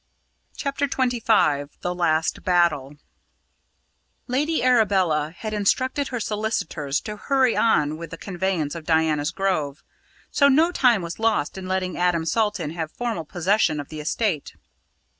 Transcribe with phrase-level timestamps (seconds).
[0.57, 2.95] CHAPTER XXV THE LAST BATTLE
[4.25, 9.83] Lady Arabella had instructed her solicitors to hurry on with the conveyance of Diana's Grove,
[10.31, 14.55] so no time was lost in letting Adam Salton have formal possession of the estate.